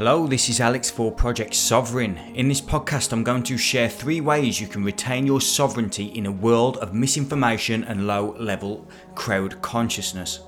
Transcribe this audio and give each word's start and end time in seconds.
Hello, 0.00 0.26
this 0.26 0.48
is 0.48 0.60
Alex 0.62 0.90
for 0.90 1.12
Project 1.12 1.54
Sovereign. 1.54 2.16
In 2.34 2.48
this 2.48 2.62
podcast, 2.62 3.12
I'm 3.12 3.22
going 3.22 3.42
to 3.42 3.58
share 3.58 3.86
three 3.86 4.22
ways 4.22 4.58
you 4.58 4.66
can 4.66 4.82
retain 4.82 5.26
your 5.26 5.42
sovereignty 5.42 6.06
in 6.06 6.24
a 6.24 6.32
world 6.32 6.78
of 6.78 6.94
misinformation 6.94 7.84
and 7.84 8.06
low 8.06 8.34
level 8.38 8.88
crowd 9.14 9.60
consciousness. 9.60 10.40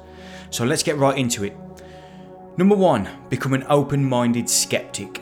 So 0.48 0.64
let's 0.64 0.82
get 0.82 0.96
right 0.96 1.18
into 1.18 1.44
it. 1.44 1.54
Number 2.56 2.74
one, 2.74 3.06
become 3.28 3.52
an 3.52 3.66
open 3.68 4.02
minded 4.02 4.48
skeptic. 4.48 5.20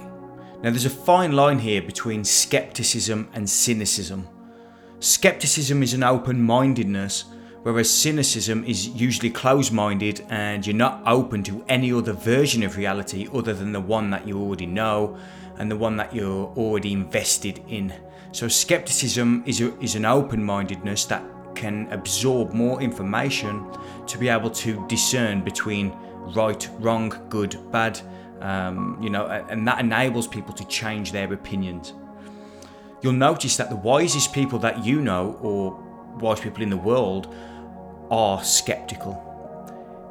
Now, 0.62 0.70
there's 0.70 0.84
a 0.84 0.90
fine 0.90 1.32
line 1.32 1.58
here 1.58 1.82
between 1.82 2.22
skepticism 2.22 3.30
and 3.32 3.50
cynicism. 3.50 4.28
Skepticism 5.00 5.82
is 5.82 5.92
an 5.92 6.04
open 6.04 6.40
mindedness 6.40 7.24
whereas 7.62 7.90
cynicism 7.90 8.64
is 8.64 8.88
usually 8.88 9.30
closed 9.30 9.72
minded 9.72 10.24
and 10.30 10.66
you're 10.66 10.76
not 10.76 11.02
open 11.06 11.42
to 11.42 11.64
any 11.68 11.92
other 11.92 12.12
version 12.12 12.62
of 12.62 12.76
reality 12.76 13.28
other 13.32 13.52
than 13.52 13.72
the 13.72 13.80
one 13.80 14.10
that 14.10 14.26
you 14.26 14.38
already 14.40 14.66
know 14.66 15.16
and 15.58 15.70
the 15.70 15.76
one 15.76 15.96
that 15.96 16.14
you're 16.14 16.46
already 16.56 16.92
invested 16.92 17.62
in. 17.68 17.92
So, 18.32 18.48
skepticism 18.48 19.42
is, 19.46 19.60
a, 19.60 19.78
is 19.80 19.94
an 19.94 20.04
open 20.04 20.42
mindedness 20.42 21.04
that 21.06 21.22
can 21.54 21.92
absorb 21.92 22.52
more 22.52 22.80
information 22.80 23.66
to 24.06 24.16
be 24.16 24.28
able 24.28 24.50
to 24.50 24.86
discern 24.88 25.42
between 25.42 25.92
right, 26.34 26.68
wrong, 26.78 27.12
good, 27.28 27.58
bad, 27.70 28.00
um, 28.40 28.98
you 29.02 29.10
know, 29.10 29.26
and 29.26 29.66
that 29.66 29.80
enables 29.80 30.26
people 30.26 30.54
to 30.54 30.66
change 30.66 31.12
their 31.12 31.30
opinions. 31.32 31.92
You'll 33.02 33.12
notice 33.12 33.56
that 33.56 33.68
the 33.68 33.76
wisest 33.76 34.32
people 34.32 34.58
that 34.60 34.84
you 34.84 35.00
know, 35.00 35.38
or 35.42 35.78
wise 36.20 36.40
people 36.40 36.62
in 36.62 36.70
the 36.70 36.76
world, 36.76 37.34
are 38.10 38.42
skeptical. 38.42 39.26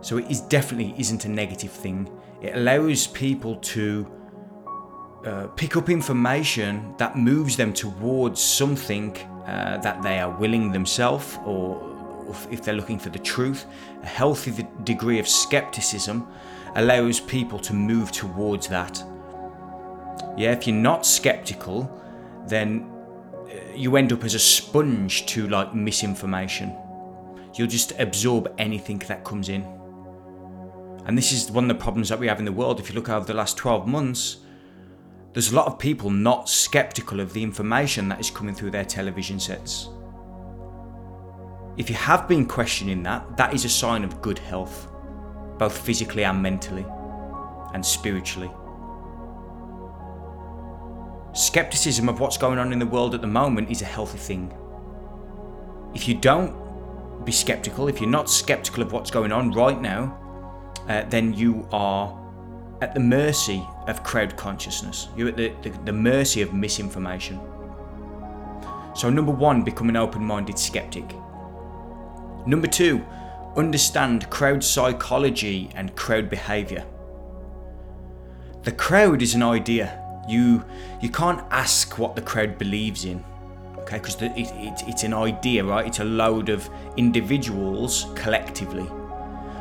So 0.01 0.17
it 0.17 0.29
is 0.31 0.41
definitely 0.41 0.95
isn't 0.97 1.25
a 1.25 1.29
negative 1.29 1.71
thing. 1.71 2.09
It 2.41 2.55
allows 2.55 3.07
people 3.07 3.57
to 3.57 4.11
uh, 5.25 5.47
pick 5.55 5.75
up 5.75 5.89
information 5.89 6.95
that 6.97 7.17
moves 7.17 7.57
them 7.57 7.73
towards 7.73 8.41
something 8.41 9.17
uh, 9.45 9.77
that 9.83 10.01
they 10.01 10.19
are 10.19 10.31
willing 10.31 10.71
themselves, 10.71 11.37
or 11.45 11.97
if 12.49 12.63
they're 12.63 12.75
looking 12.75 12.99
for 12.99 13.09
the 13.09 13.19
truth. 13.19 13.65
A 14.03 14.05
healthy 14.05 14.65
degree 14.83 15.19
of 15.19 15.27
skepticism 15.27 16.27
allows 16.75 17.19
people 17.19 17.59
to 17.59 17.73
move 17.73 18.11
towards 18.11 18.67
that. 18.67 19.03
Yeah, 20.37 20.53
if 20.53 20.67
you're 20.67 20.75
not 20.75 21.05
skeptical, 21.05 21.91
then 22.47 22.89
you 23.75 23.95
end 23.95 24.13
up 24.13 24.23
as 24.23 24.33
a 24.33 24.39
sponge 24.39 25.25
to 25.27 25.47
like 25.47 25.73
misinformation 25.73 26.75
you'll 27.59 27.67
just 27.67 27.91
absorb 27.99 28.53
anything 28.57 28.99
that 28.99 29.23
comes 29.23 29.49
in. 29.49 29.63
And 31.05 31.17
this 31.17 31.31
is 31.31 31.51
one 31.51 31.65
of 31.65 31.67
the 31.67 31.81
problems 31.81 32.09
that 32.09 32.19
we 32.19 32.27
have 32.27 32.39
in 32.39 32.45
the 32.45 32.51
world. 32.51 32.79
If 32.79 32.89
you 32.89 32.95
look 32.95 33.09
over 33.09 33.25
the 33.25 33.33
last 33.33 33.57
12 33.57 33.87
months, 33.87 34.37
there's 35.33 35.51
a 35.51 35.55
lot 35.55 35.67
of 35.67 35.79
people 35.79 36.09
not 36.09 36.47
skeptical 36.49 37.19
of 37.19 37.33
the 37.33 37.43
information 37.43 38.07
that 38.09 38.19
is 38.19 38.29
coming 38.29 38.55
through 38.55 38.71
their 38.71 38.85
television 38.85 39.39
sets. 39.39 39.89
If 41.77 41.89
you 41.89 41.95
have 41.95 42.27
been 42.27 42.45
questioning 42.45 43.03
that, 43.03 43.37
that 43.37 43.53
is 43.53 43.65
a 43.65 43.69
sign 43.69 44.03
of 44.03 44.21
good 44.21 44.39
health, 44.39 44.87
both 45.57 45.77
physically 45.77 46.23
and 46.23 46.41
mentally, 46.41 46.85
and 47.73 47.85
spiritually. 47.85 48.51
Skepticism 51.33 52.09
of 52.09 52.19
what's 52.19 52.37
going 52.37 52.59
on 52.59 52.73
in 52.73 52.79
the 52.79 52.85
world 52.85 53.13
at 53.13 53.21
the 53.21 53.27
moment 53.27 53.69
is 53.69 53.81
a 53.81 53.85
healthy 53.85 54.17
thing. 54.17 54.53
If 55.93 56.07
you 56.07 56.15
don't 56.15 56.69
be 57.25 57.31
skeptical. 57.31 57.87
If 57.87 57.99
you're 57.99 58.09
not 58.09 58.29
skeptical 58.29 58.83
of 58.83 58.91
what's 58.91 59.11
going 59.11 59.31
on 59.31 59.51
right 59.51 59.79
now, 59.79 60.17
uh, 60.87 61.03
then 61.09 61.33
you 61.33 61.67
are 61.71 62.17
at 62.81 62.93
the 62.93 62.99
mercy 62.99 63.65
of 63.87 64.03
crowd 64.03 64.37
consciousness. 64.37 65.09
You're 65.15 65.29
at 65.29 65.37
the, 65.37 65.53
the, 65.61 65.69
the 65.85 65.93
mercy 65.93 66.41
of 66.41 66.53
misinformation. 66.53 67.39
So, 68.95 69.09
number 69.09 69.31
one, 69.31 69.63
become 69.63 69.89
an 69.89 69.95
open 69.95 70.23
minded 70.23 70.57
skeptic. 70.57 71.05
Number 72.45 72.67
two, 72.67 73.05
understand 73.55 74.29
crowd 74.29 74.63
psychology 74.63 75.69
and 75.75 75.95
crowd 75.95 76.29
behavior. 76.29 76.85
The 78.63 78.71
crowd 78.71 79.21
is 79.21 79.35
an 79.35 79.43
idea. 79.43 79.98
You, 80.29 80.63
you 81.01 81.09
can't 81.09 81.41
ask 81.51 81.97
what 81.97 82.15
the 82.15 82.21
crowd 82.21 82.57
believes 82.57 83.05
in 83.05 83.23
okay? 83.89 83.97
Because 83.97 84.21
it, 84.21 84.31
it, 84.35 84.83
it's 84.87 85.03
an 85.03 85.13
idea 85.13 85.63
right? 85.63 85.85
It's 85.85 85.99
a 85.99 86.05
load 86.05 86.49
of 86.49 86.69
individuals 86.97 88.07
collectively. 88.15 88.87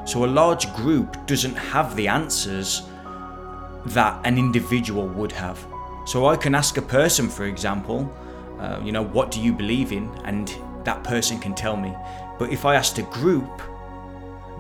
So 0.04 0.24
a 0.24 0.26
large 0.26 0.72
group 0.74 1.26
doesn't 1.26 1.54
have 1.54 1.96
the 1.96 2.08
answers 2.08 2.82
that 3.86 4.20
an 4.26 4.38
individual 4.38 5.08
would 5.08 5.32
have. 5.32 5.64
So 6.06 6.26
i 6.26 6.36
can 6.36 6.54
ask 6.54 6.78
a 6.78 6.82
person 6.82 7.28
for 7.28 7.44
example 7.44 8.10
uh, 8.58 8.80
you 8.82 8.92
know 8.92 9.04
what 9.04 9.30
do 9.30 9.40
you 9.40 9.52
believe 9.52 9.92
in? 9.92 10.10
And 10.24 10.54
that 10.84 11.04
person 11.04 11.38
can 11.38 11.54
tell 11.54 11.76
me. 11.76 11.94
But 12.38 12.50
if 12.50 12.64
i 12.64 12.74
asked 12.74 12.98
a 12.98 13.02
group 13.02 13.62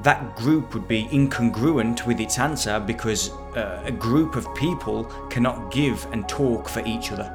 that 0.02 0.36
group 0.36 0.74
would 0.74 0.86
be 0.86 1.04
incongruent 1.06 2.06
with 2.06 2.20
its 2.20 2.38
answer 2.38 2.78
because 2.80 3.30
uh, 3.56 3.82
a 3.84 3.92
group 3.92 4.36
of 4.36 4.52
people 4.54 5.04
cannot 5.30 5.72
give 5.72 6.06
and 6.12 6.28
talk 6.28 6.68
for 6.68 6.82
each 6.86 7.10
other 7.10 7.34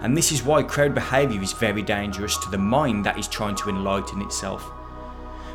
and 0.00 0.16
this 0.16 0.32
is 0.32 0.42
why 0.42 0.62
crowd 0.62 0.94
behaviour 0.94 1.42
is 1.42 1.52
very 1.52 1.82
dangerous 1.82 2.38
to 2.38 2.50
the 2.50 2.58
mind 2.58 3.04
that 3.04 3.18
is 3.18 3.28
trying 3.28 3.54
to 3.56 3.68
enlighten 3.68 4.22
itself. 4.22 4.70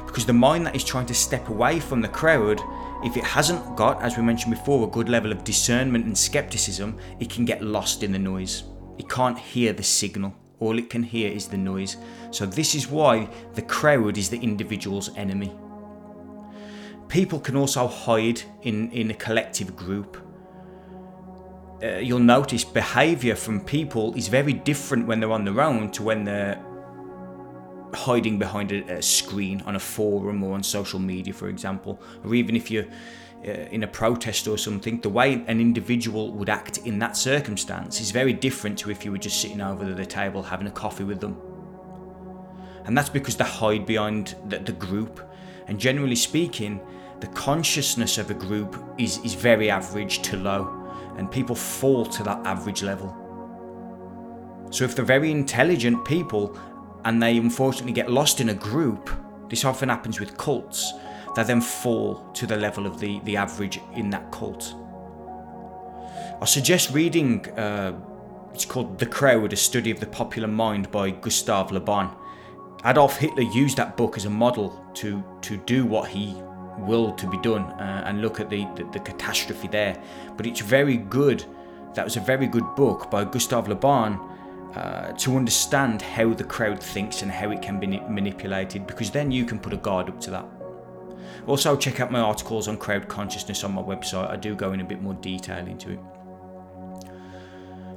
Because 0.06 0.26
the 0.26 0.34
mind 0.34 0.68
that 0.68 0.76
is 0.76 0.84
trying 0.84 1.08
to 1.08 1.16
step 1.16 1.50
away 1.50 1.80
from 1.80 2.00
the 2.00 2.08
crowd, 2.08 2.62
if 3.04 3.18
it 3.18 3.24
hasn't 3.24 3.76
got, 3.76 4.02
as 4.04 4.18
we 4.18 4.24
mentioned 4.24 4.54
before, 4.54 4.88
a 4.88 4.92
good 4.92 5.10
level 5.10 5.32
of 5.32 5.44
discernment 5.44 6.06
and 6.06 6.16
skepticism, 6.16 6.98
it 7.20 7.32
can 7.32 7.44
get 7.44 7.64
lost 7.64 8.04
in 8.04 8.12
the 8.12 8.20
noise. 8.20 8.64
It 9.00 9.10
can't 9.10 9.38
hear 9.38 9.74
the 9.74 9.84
signal. 9.84 10.36
All 10.60 10.78
it 10.78 10.90
can 10.90 11.04
hear 11.04 11.32
is 11.32 11.48
the 11.48 11.58
noise. 11.58 11.98
So, 12.32 12.46
this 12.46 12.76
is 12.76 12.88
why 12.88 13.30
the 13.54 13.62
crowd 13.62 14.18
is 14.18 14.30
the 14.30 14.40
individual's 14.40 15.10
enemy. 15.16 15.54
People 17.08 17.40
can 17.40 17.56
also 17.56 17.88
hide 17.88 18.42
in, 18.64 18.92
in 18.92 19.12
a 19.12 19.14
collective 19.14 19.76
group 19.76 20.18
uh, 21.84 21.98
you'll 21.98 22.20
notice 22.20 22.64
behavior 22.64 23.36
from 23.36 23.60
people 23.60 24.14
is 24.16 24.28
very 24.28 24.54
different 24.54 25.06
when 25.08 25.20
they're 25.20 25.32
on 25.32 25.44
their 25.44 25.62
own 25.62 25.92
to 25.92 26.04
when 26.04 26.24
they're 26.24 26.64
hiding 27.94 28.40
behind 28.40 28.72
a, 28.72 28.98
a 28.98 29.02
screen 29.02 29.62
on 29.66 29.76
a 29.76 29.80
forum 29.80 30.44
or 30.44 30.54
on 30.54 30.64
social 30.64 31.00
media, 31.00 31.34
for 31.34 31.50
example, 31.50 32.00
or 32.24 32.34
even 32.34 32.56
if 32.56 32.72
you're 32.72 32.86
Uh, 33.48 33.52
in 33.70 33.84
a 33.84 33.88
protest 33.88 34.48
or 34.48 34.58
something, 34.58 35.00
the 35.02 35.10
way 35.10 35.44
an 35.46 35.62
individual 35.62 36.32
would 36.32 36.50
act 36.50 36.80
in 36.80 36.98
that 36.98 37.16
circumstance 37.16 38.02
is 38.02 38.10
very 38.10 38.34
different 38.34 38.76
to 38.80 38.90
if 38.90 39.06
you 39.06 39.12
were 39.12 39.20
just 39.20 39.40
sitting 39.40 39.62
over 39.62 39.94
the 39.94 40.06
table 40.06 40.42
having 40.42 40.66
a 40.66 40.72
coffee 40.72 41.04
with 41.04 41.20
them. 41.20 41.40
And 42.86 42.98
that's 42.98 43.10
because 43.10 43.36
they 43.36 43.44
hide 43.44 43.86
behind 43.86 44.36
the, 44.48 44.58
the 44.58 44.72
group. 44.72 45.22
And 45.68 45.80
generally 45.80 46.16
speaking, 46.16 46.82
the 47.20 47.28
consciousness 47.28 48.18
of 48.18 48.32
a 48.32 48.34
group 48.34 48.84
is, 48.98 49.20
is 49.20 49.36
very 49.36 49.70
average 49.70 50.24
to 50.24 50.38
low 50.38 50.86
and 51.18 51.30
people 51.30 51.56
fall 51.56 52.04
to 52.04 52.24
that 52.24 52.44
average 52.48 52.82
level. 52.82 53.16
So 54.72 54.86
if 54.86 54.96
they're 54.96 55.06
very 55.06 55.30
intelligent 55.30 56.04
people 56.04 56.58
and 57.04 57.22
they 57.22 57.38
unfortunately 57.38 57.94
get 57.94 58.10
lost 58.10 58.42
in 58.42 58.50
a 58.50 58.56
group, 58.56 59.12
this 59.50 59.66
often 59.66 59.90
happens 59.90 60.20
with 60.20 60.36
cults, 60.36 60.94
they 61.36 61.44
then 61.44 61.62
fall 61.62 62.26
to 62.34 62.48
the 62.48 62.56
level 62.56 62.86
of 62.86 63.00
the, 63.00 63.20
the 63.26 63.36
average 63.38 63.80
in 63.94 64.10
that 64.10 64.32
cult. 64.32 64.74
I 66.42 66.46
suggest 66.46 66.92
reading, 66.92 67.46
uh, 67.52 67.94
it's 68.54 68.66
called 68.66 69.00
The 69.00 69.06
Crowd, 69.06 69.54
A 69.54 69.56
Study 69.56 69.92
of 69.92 70.00
the 70.00 70.08
Popular 70.08 70.48
Mind 70.48 70.92
by 70.92 71.12
Gustave 71.12 71.74
Le 71.74 71.80
Bon. 71.80 72.16
Adolf 72.86 73.18
Hitler 73.18 73.44
used 73.44 73.78
that 73.78 73.98
book 73.98 74.16
as 74.16 74.26
a 74.26 74.30
model 74.30 74.82
to, 74.96 75.24
to 75.42 75.58
do 75.58 75.86
what 75.86 76.08
he 76.08 76.36
willed 76.78 77.18
to 77.18 77.28
be 77.28 77.38
done 77.38 77.64
uh, 77.64 78.04
and 78.06 78.22
look 78.22 78.40
at 78.40 78.50
the, 78.50 78.66
the, 78.76 78.84
the, 78.94 79.00
catastrophe 79.00 79.68
there. 79.68 80.02
But 80.38 80.46
it's 80.46 80.60
very 80.60 80.98
good. 80.98 81.44
That 81.96 82.04
was 82.04 82.18
a 82.18 82.22
very 82.22 82.48
good 82.48 82.76
book 82.76 83.10
by 83.10 83.24
Gustave 83.24 83.70
Le 83.70 83.76
Bon 83.76 84.20
uh, 84.76 85.14
to 85.14 85.36
understand 85.38 86.02
how 86.02 86.34
the 86.34 86.44
crowd 86.44 86.82
thinks 86.82 87.22
and 87.22 87.32
how 87.32 87.50
it 87.52 87.62
can 87.62 87.80
be 87.80 87.88
manipulated 87.88 88.86
because 88.86 89.10
then 89.10 89.32
you 89.32 89.46
can 89.46 89.58
put 89.58 89.74
a 89.74 89.78
guard 89.78 90.10
up 90.10 90.20
to 90.22 90.32
that. 90.32 90.46
Also, 91.48 91.76
check 91.76 92.00
out 92.00 92.12
my 92.12 92.20
articles 92.20 92.68
on 92.68 92.78
crowd 92.78 93.08
consciousness 93.08 93.64
on 93.64 93.74
my 93.74 93.82
website. 93.82 94.30
I 94.30 94.36
do 94.36 94.56
go 94.56 94.74
in 94.74 94.82
a 94.82 94.86
bit 94.86 95.02
more 95.02 95.14
detail 95.16 95.66
into 95.66 95.92
it. 95.92 96.00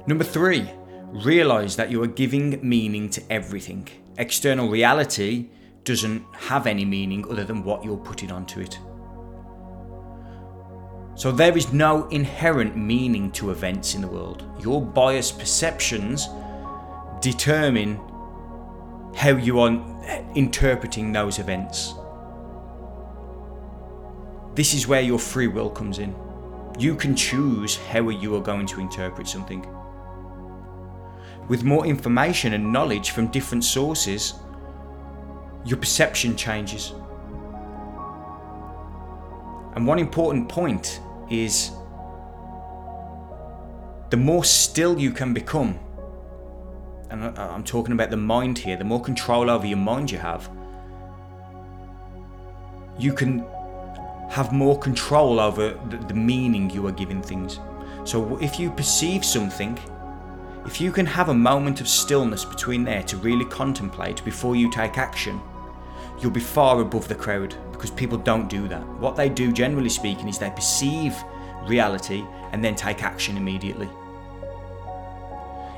Number 0.07 0.23
three, 0.23 0.69
realize 1.07 1.75
that 1.75 1.91
you 1.91 2.01
are 2.03 2.07
giving 2.07 2.59
meaning 2.67 3.09
to 3.09 3.23
everything. 3.31 3.87
External 4.17 4.69
reality 4.69 5.49
doesn't 5.83 6.23
have 6.35 6.67
any 6.67 6.85
meaning 6.85 7.25
other 7.29 7.43
than 7.43 7.63
what 7.63 7.83
you're 7.83 7.97
putting 7.97 8.31
onto 8.31 8.59
it. 8.59 8.79
So 11.15 11.31
there 11.31 11.57
is 11.57 11.73
no 11.73 12.07
inherent 12.09 12.77
meaning 12.77 13.31
to 13.33 13.51
events 13.51 13.93
in 13.93 14.01
the 14.01 14.07
world. 14.07 14.45
Your 14.61 14.81
biased 14.81 15.37
perceptions 15.37 16.29
determine 17.19 17.99
how 19.15 19.31
you 19.31 19.59
are 19.59 19.71
interpreting 20.35 21.11
those 21.11 21.39
events. 21.39 21.93
This 24.55 24.73
is 24.73 24.87
where 24.87 25.01
your 25.01 25.19
free 25.19 25.47
will 25.47 25.69
comes 25.69 25.99
in. 25.99 26.15
You 26.77 26.95
can 26.95 27.15
choose 27.15 27.77
how 27.77 28.09
you 28.09 28.35
are 28.35 28.41
going 28.41 28.65
to 28.67 28.79
interpret 28.79 29.27
something. 29.27 29.65
With 31.47 31.63
more 31.63 31.85
information 31.85 32.53
and 32.53 32.71
knowledge 32.71 33.11
from 33.11 33.27
different 33.27 33.63
sources, 33.63 34.33
your 35.65 35.77
perception 35.77 36.35
changes. 36.35 36.93
And 39.75 39.85
one 39.85 39.99
important 39.99 40.49
point 40.49 41.01
is 41.29 41.71
the 44.09 44.17
more 44.17 44.43
still 44.43 44.99
you 44.99 45.11
can 45.11 45.33
become, 45.33 45.79
and 47.09 47.23
I'm 47.37 47.63
talking 47.63 47.93
about 47.93 48.09
the 48.09 48.17
mind 48.17 48.57
here, 48.57 48.77
the 48.77 48.83
more 48.83 49.01
control 49.01 49.49
over 49.49 49.65
your 49.65 49.77
mind 49.77 50.11
you 50.11 50.17
have, 50.17 50.49
you 52.97 53.13
can 53.13 53.45
have 54.29 54.51
more 54.53 54.77
control 54.77 55.39
over 55.39 55.71
the, 55.89 55.97
the 55.97 56.13
meaning 56.13 56.69
you 56.69 56.85
are 56.87 56.91
giving 56.91 57.21
things. 57.21 57.59
So 58.03 58.37
if 58.37 58.59
you 58.59 58.69
perceive 58.71 59.25
something, 59.25 59.77
if 60.65 60.79
you 60.79 60.91
can 60.91 61.05
have 61.05 61.29
a 61.29 61.33
moment 61.33 61.81
of 61.81 61.87
stillness 61.87 62.45
between 62.45 62.83
there 62.83 63.03
to 63.03 63.17
really 63.17 63.45
contemplate 63.45 64.23
before 64.23 64.55
you 64.55 64.71
take 64.71 64.97
action, 64.97 65.41
you'll 66.19 66.31
be 66.31 66.39
far 66.39 66.81
above 66.81 67.07
the 67.07 67.15
crowd 67.15 67.55
because 67.71 67.89
people 67.91 68.17
don't 68.17 68.49
do 68.49 68.67
that. 68.67 68.85
What 68.99 69.15
they 69.15 69.29
do, 69.29 69.51
generally 69.51 69.89
speaking, 69.89 70.27
is 70.27 70.37
they 70.37 70.51
perceive 70.51 71.15
reality 71.63 72.23
and 72.51 72.63
then 72.63 72.75
take 72.75 73.03
action 73.03 73.35
immediately. 73.35 73.89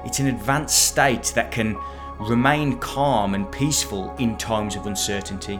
It's 0.04 0.19
an 0.19 0.27
advanced 0.27 0.88
state 0.88 1.31
that 1.36 1.51
can 1.51 1.77
remain 2.19 2.80
calm 2.80 3.33
and 3.33 3.51
peaceful 3.51 4.13
in 4.18 4.38
times 4.38 4.75
of 4.75 4.88
uncertainty 4.88 5.59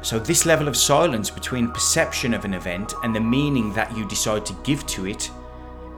so, 0.00 0.18
this 0.18 0.46
level 0.46 0.68
of 0.68 0.76
silence 0.76 1.28
between 1.28 1.72
perception 1.72 2.32
of 2.32 2.44
an 2.44 2.54
event 2.54 2.94
and 3.02 3.14
the 3.14 3.20
meaning 3.20 3.72
that 3.72 3.96
you 3.96 4.06
decide 4.06 4.46
to 4.46 4.52
give 4.62 4.86
to 4.86 5.06
it 5.06 5.30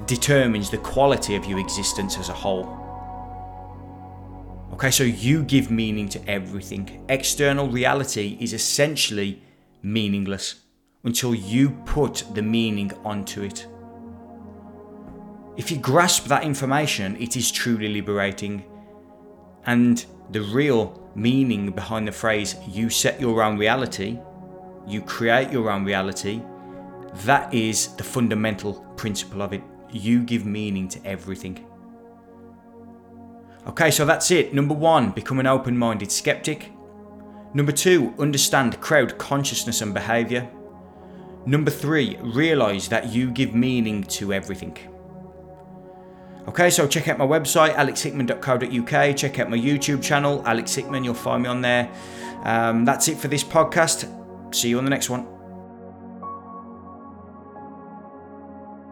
determines 0.07 0.71
the 0.71 0.79
quality 0.79 1.37
of 1.37 1.45
your 1.45 1.59
existence 1.59 2.19
as 2.19 2.31
a 2.31 2.33
whole. 2.33 2.77
Okay, 4.73 4.91
so 4.91 5.05
you 5.05 5.43
give 5.43 5.71
meaning 5.71 6.09
to 6.09 6.29
everything. 6.29 7.05
External 7.11 7.69
reality 7.69 8.39
is 8.41 8.55
essentially 8.55 9.43
meaningless 9.83 10.63
until 11.05 11.35
you 11.35 11.71
put 11.85 12.25
the 12.35 12.43
meaning 12.43 12.91
onto 13.05 13.43
it. 13.43 13.67
If 15.59 15.71
you 15.71 15.77
grasp 15.77 16.25
that 16.27 16.45
information, 16.45 17.17
it 17.17 17.37
is 17.37 17.53
truly 17.53 17.89
liberating. 17.89 18.65
And 19.67 20.05
the 20.31 20.41
real 20.41 21.00
meaning 21.15 21.71
behind 21.71 22.07
the 22.07 22.13
phrase, 22.13 22.57
you 22.69 22.91
set 22.91 23.21
your 23.21 23.43
own 23.43 23.59
reality, 23.59 24.19
you 24.87 25.03
create 25.03 25.51
your 25.51 25.71
own 25.71 25.85
reality, 25.85 26.43
that 27.25 27.53
is 27.53 27.95
the 27.97 28.05
fundamental 28.05 28.75
principle 28.97 29.43
of 29.43 29.53
it. 29.53 29.63
You 29.91 30.23
give 30.23 30.47
meaning 30.47 30.89
to 30.89 31.05
everything. 31.05 31.67
Okay, 33.67 33.91
so 33.91 34.05
that's 34.05 34.31
it. 34.31 34.55
Number 34.55 34.75
one, 34.75 35.11
become 35.11 35.41
an 35.41 35.47
open 35.47 35.77
minded 35.77 36.11
skeptic. 36.11 36.73
Number 37.53 37.73
two, 37.73 38.15
understand 38.19 38.81
crowd 38.81 39.19
consciousness 39.19 39.83
and 39.83 39.93
behaviour. 39.93 40.49
Number 41.47 41.71
three, 41.71 42.17
realise 42.21 42.89
that 42.89 43.13
you 43.13 43.31
give 43.31 43.55
meaning 43.55 44.05
to 44.05 44.33
everything. 44.33 44.77
Okay, 46.51 46.69
so 46.69 46.89
check 46.89 47.07
out 47.07 47.17
my 47.17 47.25
website, 47.25 47.77
alexhickman.co.uk. 47.77 49.17
Check 49.17 49.39
out 49.39 49.49
my 49.49 49.57
YouTube 49.57 50.03
channel, 50.03 50.43
Alex 50.45 50.75
Hickman. 50.75 51.05
You'll 51.05 51.15
find 51.15 51.45
me 51.45 51.49
on 51.49 51.61
there. 51.61 51.89
Um, 52.43 52.85
that's 52.85 53.07
it 53.07 53.19
for 53.19 53.29
this 53.29 53.45
podcast. 53.45 54.13
See 54.53 54.71
you 54.71 54.79
on 54.79 54.83
the 54.85 54.91
next 54.91 55.09
one. 55.09 55.40